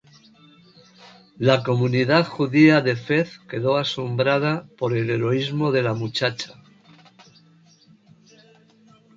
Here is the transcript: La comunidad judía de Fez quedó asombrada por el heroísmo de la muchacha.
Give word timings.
La 1.37 1.61
comunidad 1.61 2.25
judía 2.25 2.81
de 2.81 2.95
Fez 2.95 3.37
quedó 3.47 3.77
asombrada 3.77 4.65
por 4.79 4.97
el 4.97 5.11
heroísmo 5.11 5.71
de 5.71 5.83
la 5.83 5.93
muchacha. 5.93 6.55